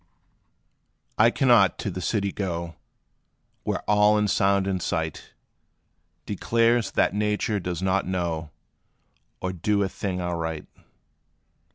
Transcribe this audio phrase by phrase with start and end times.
[1.19, 2.75] I cannot to the city go,
[3.61, 5.35] Where all in sound and sight,
[6.25, 8.49] Declares that nature does not know,
[9.41, 10.65] Or do a thing aright.